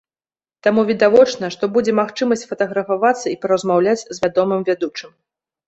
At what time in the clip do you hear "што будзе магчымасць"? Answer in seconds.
1.57-2.43